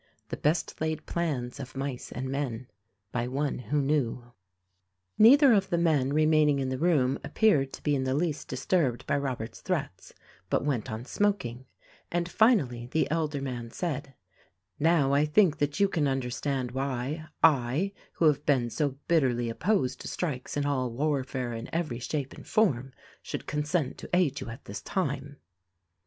"The 0.29 0.37
best 0.37 0.81
laid 0.81 1.05
plans 1.05 1.59
of 1.59 1.77
mice 1.77 2.11
and 2.11 2.27
men 2.27 2.65
"—By 3.11 3.27
One 3.27 3.59
who 3.59 3.79
knew. 3.79 4.31
Neither 5.19 5.53
of 5.53 5.69
the 5.69 5.77
men 5.77 6.11
remaining 6.11 6.57
in 6.57 6.69
the 6.69 6.79
room 6.79 7.19
appeared 7.23 7.71
to 7.73 7.83
be 7.83 7.93
in 7.93 8.03
the 8.03 8.15
least 8.15 8.47
disturbed 8.47 9.05
by 9.05 9.15
Robert's 9.19 9.61
threats, 9.61 10.11
but 10.49 10.65
went 10.65 10.91
on 10.91 11.05
smoking; 11.05 11.67
and 12.11 12.27
finally, 12.27 12.87
the 12.87 13.07
elder 13.11 13.43
man 13.43 13.69
said, 13.69 14.15
"Now, 14.79 15.13
I 15.13 15.23
think 15.23 15.59
that 15.59 15.79
you 15.79 15.87
can 15.87 16.07
understand 16.07 16.71
why, 16.71 17.27
I, 17.43 17.93
who 18.13 18.25
have 18.25 18.43
been 18.43 18.71
so 18.71 18.97
bitterly 19.07 19.49
opposed 19.51 20.01
to 20.01 20.07
strikes 20.07 20.57
and 20.57 20.65
all 20.65 20.89
warfare 20.89 21.53
in 21.53 21.69
every 21.71 21.99
shape 21.99 22.33
and 22.33 22.47
form, 22.47 22.91
should 23.21 23.45
consent 23.45 23.99
to 23.99 24.09
aid 24.15 24.39
you 24.41 24.49
at 24.49 24.65
this 24.65 24.81
time." 24.81 25.37